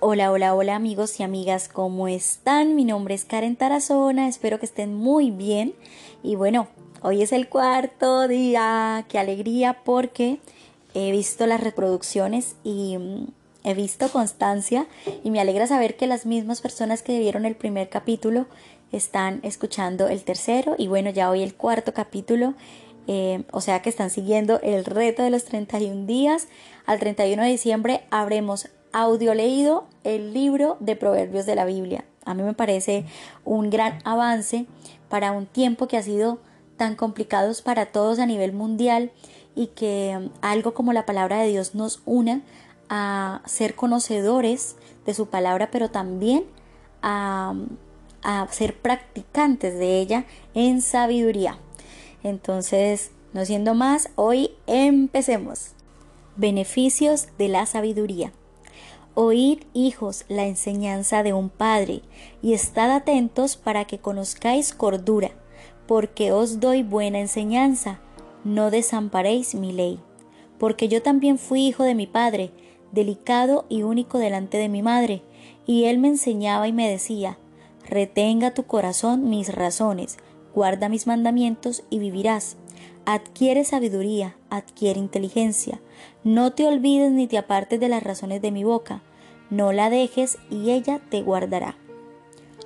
Hola, 0.00 0.30
hola, 0.30 0.54
hola 0.54 0.76
amigos 0.76 1.18
y 1.18 1.24
amigas, 1.24 1.68
¿cómo 1.68 2.06
están? 2.06 2.76
Mi 2.76 2.84
nombre 2.84 3.16
es 3.16 3.24
Karen 3.24 3.56
Tarazona, 3.56 4.28
espero 4.28 4.60
que 4.60 4.66
estén 4.66 4.94
muy 4.94 5.32
bien. 5.32 5.74
Y 6.22 6.36
bueno, 6.36 6.68
hoy 7.02 7.20
es 7.22 7.32
el 7.32 7.48
cuarto 7.48 8.28
día, 8.28 9.04
qué 9.08 9.18
alegría 9.18 9.80
porque 9.82 10.38
he 10.94 11.10
visto 11.10 11.48
las 11.48 11.60
reproducciones 11.60 12.54
y 12.62 12.96
mm, 12.96 13.26
he 13.64 13.74
visto 13.74 14.08
constancia 14.08 14.86
y 15.24 15.32
me 15.32 15.40
alegra 15.40 15.66
saber 15.66 15.96
que 15.96 16.06
las 16.06 16.26
mismas 16.26 16.60
personas 16.60 17.02
que 17.02 17.18
vieron 17.18 17.44
el 17.44 17.56
primer 17.56 17.88
capítulo 17.88 18.46
están 18.92 19.40
escuchando 19.42 20.06
el 20.06 20.22
tercero 20.22 20.76
y 20.78 20.86
bueno, 20.86 21.10
ya 21.10 21.28
hoy 21.28 21.42
el 21.42 21.56
cuarto 21.56 21.92
capítulo. 21.92 22.54
Eh, 23.10 23.44
o 23.52 23.62
sea 23.62 23.80
que 23.80 23.88
están 23.88 24.10
siguiendo 24.10 24.60
el 24.60 24.84
reto 24.84 25.24
de 25.24 25.30
los 25.30 25.44
31 25.44 26.06
días. 26.06 26.46
Al 26.86 27.00
31 27.00 27.42
de 27.42 27.48
diciembre 27.48 28.02
habremos 28.10 28.68
audio 28.92 29.34
leído 29.34 29.86
el 30.04 30.32
libro 30.32 30.76
de 30.80 30.96
Proverbios 30.96 31.46
de 31.46 31.54
la 31.54 31.64
Biblia. 31.64 32.04
A 32.24 32.34
mí 32.34 32.42
me 32.42 32.54
parece 32.54 33.06
un 33.44 33.70
gran 33.70 33.98
avance 34.04 34.66
para 35.08 35.32
un 35.32 35.46
tiempo 35.46 35.88
que 35.88 35.96
ha 35.96 36.02
sido 36.02 36.38
tan 36.76 36.94
complicado 36.94 37.52
para 37.64 37.86
todos 37.86 38.18
a 38.18 38.26
nivel 38.26 38.52
mundial 38.52 39.10
y 39.54 39.68
que 39.68 40.14
um, 40.16 40.30
algo 40.40 40.74
como 40.74 40.92
la 40.92 41.06
palabra 41.06 41.38
de 41.38 41.48
Dios 41.48 41.74
nos 41.74 42.00
una 42.06 42.42
a 42.88 43.42
ser 43.44 43.74
conocedores 43.74 44.76
de 45.04 45.14
su 45.14 45.26
palabra, 45.26 45.70
pero 45.70 45.90
también 45.90 46.44
a, 47.02 47.52
um, 47.52 47.68
a 48.22 48.46
ser 48.50 48.76
practicantes 48.78 49.78
de 49.78 49.98
ella 49.98 50.24
en 50.54 50.80
sabiduría. 50.80 51.58
Entonces, 52.22 53.10
no 53.32 53.44
siendo 53.44 53.74
más, 53.74 54.10
hoy 54.14 54.52
empecemos. 54.66 55.72
Beneficios 56.36 57.28
de 57.36 57.48
la 57.48 57.66
sabiduría. 57.66 58.32
Oíd, 59.14 59.60
hijos, 59.74 60.24
la 60.28 60.46
enseñanza 60.46 61.22
de 61.22 61.32
un 61.32 61.48
padre, 61.48 62.02
y 62.42 62.52
estad 62.52 62.90
atentos 62.90 63.56
para 63.56 63.84
que 63.84 63.98
conozcáis 63.98 64.72
cordura, 64.72 65.30
porque 65.86 66.32
os 66.32 66.60
doy 66.60 66.82
buena 66.82 67.18
enseñanza. 67.18 68.00
No 68.44 68.70
desamparéis 68.70 69.54
mi 69.54 69.72
ley. 69.72 70.00
Porque 70.58 70.88
yo 70.88 71.02
también 71.02 71.38
fui 71.38 71.66
hijo 71.66 71.84
de 71.84 71.94
mi 71.94 72.06
padre, 72.06 72.52
delicado 72.92 73.64
y 73.68 73.82
único 73.82 74.18
delante 74.18 74.58
de 74.58 74.68
mi 74.68 74.82
madre, 74.82 75.22
y 75.66 75.84
él 75.84 75.98
me 75.98 76.08
enseñaba 76.08 76.68
y 76.68 76.72
me 76.72 76.88
decía, 76.88 77.38
retenga 77.88 78.54
tu 78.54 78.64
corazón 78.64 79.28
mis 79.28 79.54
razones, 79.54 80.18
guarda 80.54 80.88
mis 80.88 81.06
mandamientos 81.06 81.84
y 81.90 81.98
vivirás. 81.98 82.56
Adquiere 83.10 83.64
sabiduría, 83.64 84.36
adquiere 84.50 84.98
inteligencia. 84.98 85.80
No 86.24 86.52
te 86.52 86.66
olvides 86.66 87.10
ni 87.10 87.26
te 87.26 87.38
apartes 87.38 87.80
de 87.80 87.88
las 87.88 88.02
razones 88.02 88.42
de 88.42 88.50
mi 88.50 88.64
boca 88.64 89.02
no 89.50 89.72
la 89.72 89.88
dejes 89.90 90.38
y 90.50 90.70
ella 90.70 91.00
te 91.10 91.22
guardará. 91.22 91.76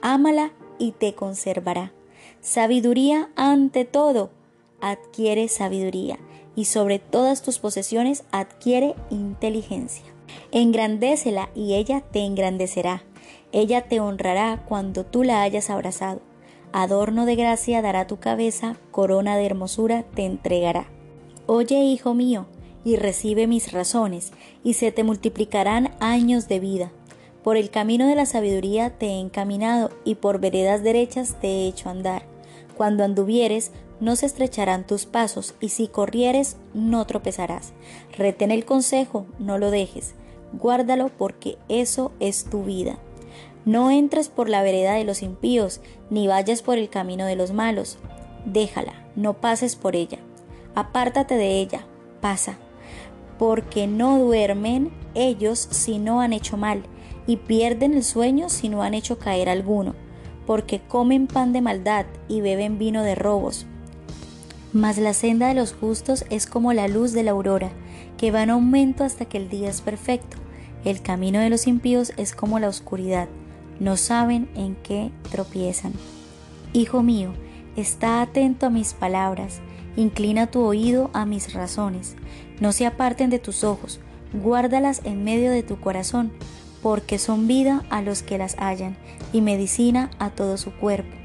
Ámala 0.00 0.52
y 0.78 0.92
te 0.92 1.14
conservará. 1.14 1.92
Sabiduría 2.40 3.28
ante 3.36 3.84
todo. 3.84 4.30
Adquiere 4.80 5.48
sabiduría 5.48 6.18
y 6.56 6.64
sobre 6.64 6.98
todas 6.98 7.42
tus 7.42 7.58
posesiones 7.58 8.24
adquiere 8.30 8.94
inteligencia. 9.10 10.04
Engrandécela 10.52 11.50
y 11.54 11.74
ella 11.74 12.00
te 12.00 12.20
engrandecerá. 12.20 13.02
Ella 13.52 13.82
te 13.82 14.00
honrará 14.00 14.64
cuando 14.66 15.04
tú 15.04 15.22
la 15.22 15.42
hayas 15.42 15.68
abrazado. 15.68 16.22
Adorno 16.72 17.26
de 17.26 17.34
gracia 17.34 17.82
dará 17.82 18.06
tu 18.06 18.18
cabeza, 18.18 18.76
corona 18.92 19.36
de 19.36 19.44
hermosura 19.44 20.04
te 20.14 20.24
entregará. 20.24 20.86
Oye, 21.46 21.82
hijo 21.82 22.14
mío, 22.14 22.46
y 22.84 22.94
recibe 22.94 23.48
mis 23.48 23.72
razones, 23.72 24.32
y 24.62 24.74
se 24.74 24.92
te 24.92 25.02
multiplicarán 25.02 25.90
años 25.98 26.46
de 26.46 26.60
vida. 26.60 26.92
Por 27.42 27.56
el 27.56 27.70
camino 27.70 28.06
de 28.06 28.14
la 28.14 28.24
sabiduría 28.24 28.90
te 28.90 29.06
he 29.06 29.18
encaminado, 29.18 29.90
y 30.04 30.14
por 30.14 30.38
veredas 30.38 30.84
derechas 30.84 31.40
te 31.40 31.48
he 31.48 31.66
hecho 31.66 31.90
andar. 31.90 32.22
Cuando 32.76 33.02
anduvieres, 33.02 33.72
no 33.98 34.14
se 34.14 34.26
estrecharán 34.26 34.86
tus 34.86 35.06
pasos, 35.06 35.54
y 35.60 35.70
si 35.70 35.88
corrieres, 35.88 36.56
no 36.72 37.04
tropezarás. 37.04 37.72
Retén 38.16 38.52
el 38.52 38.64
consejo, 38.64 39.26
no 39.40 39.58
lo 39.58 39.72
dejes, 39.72 40.14
guárdalo 40.52 41.08
porque 41.08 41.58
eso 41.68 42.12
es 42.20 42.44
tu 42.44 42.62
vida. 42.62 42.98
No 43.64 43.90
entres 43.90 44.28
por 44.28 44.48
la 44.48 44.62
vereda 44.62 44.94
de 44.94 45.04
los 45.04 45.22
impíos, 45.22 45.80
ni 46.08 46.26
vayas 46.26 46.62
por 46.62 46.78
el 46.78 46.88
camino 46.88 47.26
de 47.26 47.36
los 47.36 47.52
malos. 47.52 47.98
Déjala, 48.44 48.94
no 49.16 49.34
pases 49.34 49.76
por 49.76 49.96
ella. 49.96 50.18
Apártate 50.74 51.36
de 51.36 51.60
ella, 51.60 51.84
pasa 52.20 52.58
porque 53.40 53.86
no 53.86 54.18
duermen 54.18 54.90
ellos 55.14 55.66
si 55.70 55.98
no 55.98 56.20
han 56.20 56.34
hecho 56.34 56.58
mal, 56.58 56.82
y 57.26 57.38
pierden 57.38 57.94
el 57.94 58.04
sueño 58.04 58.50
si 58.50 58.68
no 58.68 58.82
han 58.82 58.92
hecho 58.92 59.18
caer 59.18 59.48
alguno, 59.48 59.94
porque 60.46 60.78
comen 60.78 61.26
pan 61.26 61.54
de 61.54 61.62
maldad 61.62 62.04
y 62.28 62.42
beben 62.42 62.78
vino 62.78 63.02
de 63.02 63.14
robos. 63.14 63.64
Mas 64.74 64.98
la 64.98 65.14
senda 65.14 65.48
de 65.48 65.54
los 65.54 65.72
justos 65.72 66.26
es 66.28 66.44
como 66.44 66.74
la 66.74 66.86
luz 66.86 67.14
de 67.14 67.22
la 67.22 67.30
aurora, 67.30 67.70
que 68.18 68.30
va 68.30 68.42
en 68.42 68.50
aumento 68.50 69.04
hasta 69.04 69.24
que 69.24 69.38
el 69.38 69.48
día 69.48 69.70
es 69.70 69.80
perfecto. 69.80 70.36
El 70.84 71.00
camino 71.00 71.40
de 71.40 71.48
los 71.48 71.66
impíos 71.66 72.12
es 72.18 72.34
como 72.34 72.58
la 72.58 72.68
oscuridad, 72.68 73.30
no 73.80 73.96
saben 73.96 74.48
en 74.54 74.76
qué 74.76 75.10
tropiezan. 75.32 75.92
Hijo 76.72 77.02
mío, 77.02 77.32
está 77.74 78.22
atento 78.22 78.66
a 78.66 78.70
mis 78.70 78.94
palabras, 78.94 79.60
inclina 79.96 80.46
tu 80.46 80.60
oído 80.60 81.10
a 81.12 81.26
mis 81.26 81.52
razones 81.52 82.16
no 82.60 82.72
se 82.72 82.86
aparten 82.86 83.30
de 83.30 83.38
tus 83.38 83.64
ojos, 83.64 84.00
guárdalas 84.34 85.00
en 85.04 85.24
medio 85.24 85.50
de 85.50 85.62
tu 85.62 85.80
corazón, 85.80 86.30
porque 86.82 87.18
son 87.18 87.46
vida 87.46 87.84
a 87.90 88.02
los 88.02 88.22
que 88.22 88.38
las 88.38 88.54
hallan 88.58 88.96
y 89.32 89.40
medicina 89.40 90.10
a 90.18 90.30
todo 90.30 90.56
su 90.58 90.72
cuerpo. 90.72 91.16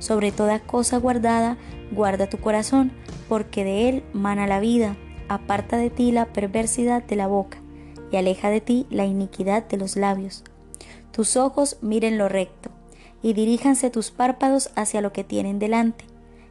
Sobre 0.00 0.32
toda 0.32 0.58
cosa 0.58 0.98
guardada, 0.98 1.56
guarda 1.92 2.28
tu 2.28 2.38
corazón, 2.38 2.92
porque 3.28 3.64
de 3.64 3.88
él 3.88 4.02
mana 4.12 4.46
la 4.46 4.60
vida. 4.60 4.96
Aparta 5.28 5.76
de 5.76 5.90
ti 5.90 6.10
la 6.10 6.26
perversidad 6.26 7.04
de 7.04 7.16
la 7.16 7.28
boca, 7.28 7.58
y 8.10 8.16
aleja 8.16 8.50
de 8.50 8.60
ti 8.60 8.86
la 8.90 9.04
iniquidad 9.04 9.66
de 9.68 9.76
los 9.76 9.96
labios. 9.96 10.42
Tus 11.12 11.36
ojos 11.36 11.76
miren 11.80 12.18
lo 12.18 12.28
recto, 12.28 12.70
y 13.22 13.32
diríjanse 13.32 13.90
tus 13.90 14.10
párpados 14.10 14.70
hacia 14.76 15.00
lo 15.00 15.12
que 15.12 15.24
tienen 15.24 15.58
delante. 15.58 16.04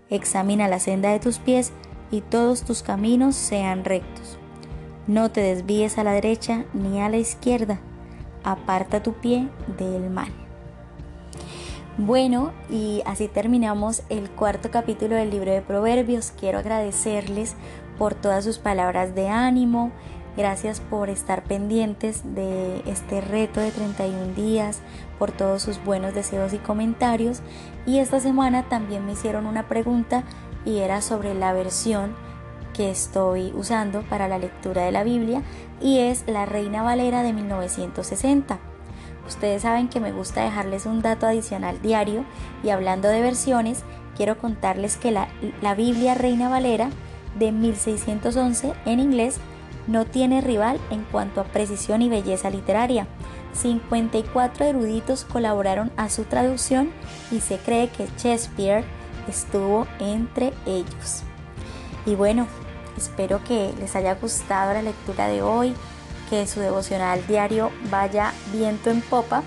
Examina 0.09 0.67
la 0.67 0.79
senda 0.79 1.11
de 1.11 1.19
tus 1.19 1.39
pies, 1.39 1.71
y 2.11 2.21
todos 2.21 2.63
tus 2.63 2.83
caminos 2.83 3.35
sean 3.35 3.85
rectos. 3.85 4.37
No 5.07 5.31
te 5.31 5.41
desvíes 5.41 5.97
a 5.97 6.03
la 6.03 6.11
derecha 6.11 6.65
ni 6.73 7.01
a 7.01 7.09
la 7.09 7.17
izquierda, 7.17 7.79
aparta 8.43 9.01
tu 9.01 9.13
pie 9.13 9.47
del 9.77 10.09
mal. 10.09 10.31
Bueno, 11.97 12.53
y 12.69 13.01
así 13.05 13.27
terminamos 13.27 14.03
el 14.09 14.29
cuarto 14.29 14.71
capítulo 14.71 15.15
del 15.15 15.31
libro 15.31 15.51
de 15.51 15.61
Proverbios. 15.61 16.31
Quiero 16.31 16.59
agradecerles 16.59 17.55
por 17.97 18.15
todas 18.15 18.45
sus 18.45 18.57
palabras 18.57 19.15
de 19.15 19.27
ánimo. 19.27 19.91
Gracias 20.39 20.79
por 20.79 21.09
estar 21.09 21.43
pendientes 21.43 22.21
de 22.23 22.81
este 22.85 23.19
reto 23.19 23.59
de 23.59 23.71
31 23.71 24.35
días, 24.35 24.79
por 25.17 25.33
todos 25.33 25.61
sus 25.61 25.83
buenos 25.83 26.13
deseos 26.13 26.53
y 26.53 26.59
comentarios. 26.59 27.41
Y 27.85 27.99
esta 27.99 28.21
semana 28.21 28.63
también 28.69 29.05
me 29.05 29.11
hicieron 29.11 29.45
una 29.45 29.67
pregunta 29.67 30.23
y 30.63 30.77
era 30.77 31.01
sobre 31.01 31.33
la 31.33 31.51
versión 31.51 32.15
que 32.73 32.89
estoy 32.89 33.51
usando 33.53 34.01
para 34.03 34.29
la 34.29 34.37
lectura 34.37 34.83
de 34.83 34.93
la 34.93 35.03
Biblia 35.03 35.41
y 35.81 35.99
es 35.99 36.23
la 36.25 36.45
Reina 36.45 36.83
Valera 36.83 37.21
de 37.21 37.33
1960. 37.33 38.59
Ustedes 39.27 39.63
saben 39.63 39.89
que 39.89 39.99
me 39.99 40.13
gusta 40.13 40.45
dejarles 40.45 40.85
un 40.85 41.01
dato 41.01 41.27
adicional 41.27 41.81
diario 41.81 42.23
y 42.63 42.69
hablando 42.69 43.09
de 43.09 43.19
versiones, 43.19 43.83
quiero 44.15 44.37
contarles 44.37 44.95
que 44.95 45.11
la, 45.11 45.27
la 45.61 45.75
Biblia 45.75 46.15
Reina 46.15 46.47
Valera 46.47 46.91
de 47.37 47.51
1611 47.51 48.73
en 48.85 49.01
inglés 49.01 49.41
no 49.89 50.05
tiene 50.05 50.41
rival 50.41 50.79
en 50.91 51.03
cuanto 51.03 51.41
a 51.41 51.45
precisión 51.45 52.01
y 52.01 52.09
belleza 52.09 52.49
literaria. 52.49 53.07
54 53.53 54.65
eruditos 54.65 55.25
colaboraron 55.25 55.91
a 55.97 56.09
su 56.09 56.23
traducción 56.23 56.91
y 57.31 57.39
se 57.39 57.57
cree 57.57 57.89
que 57.89 58.07
Shakespeare 58.17 58.85
estuvo 59.27 59.87
entre 59.99 60.53
ellos. 60.67 61.23
Y 62.05 62.13
bueno, 62.15 62.47
espero 62.97 63.43
que 63.43 63.73
les 63.79 63.95
haya 63.95 64.13
gustado 64.13 64.73
la 64.73 64.83
lectura 64.83 65.27
de 65.27 65.41
hoy, 65.41 65.73
que 66.29 66.45
su 66.45 66.59
devocional 66.59 67.25
diario 67.25 67.71
vaya 67.89 68.31
viento 68.53 68.91
en 68.91 69.01
popa 69.01 69.41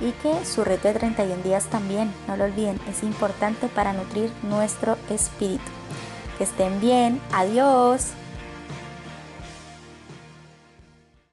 y 0.00 0.12
que 0.22 0.44
su 0.46 0.64
reto 0.64 0.88
de 0.88 0.94
31 0.94 1.42
días 1.42 1.66
también, 1.66 2.10
no 2.26 2.36
lo 2.36 2.44
olviden, 2.44 2.80
es 2.88 3.02
importante 3.02 3.68
para 3.68 3.92
nutrir 3.92 4.32
nuestro 4.42 4.96
espíritu. 5.10 5.70
Que 6.38 6.44
estén 6.44 6.80
bien, 6.80 7.20
adiós. 7.32 8.12